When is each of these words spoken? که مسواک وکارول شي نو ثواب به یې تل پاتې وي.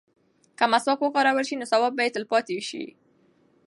که 0.57 0.65
مسواک 0.71 0.99
وکارول 1.03 1.45
شي 1.49 1.55
نو 1.59 1.65
ثواب 1.71 1.91
به 1.95 2.03
یې 2.05 2.13
تل 2.15 2.23
پاتې 2.31 2.51
وي. 2.73 2.85